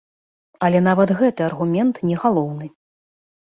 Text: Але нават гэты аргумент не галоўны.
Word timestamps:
Але 0.67 0.79
нават 0.87 1.13
гэты 1.19 1.41
аргумент 1.49 2.01
не 2.11 2.17
галоўны. 2.25 2.71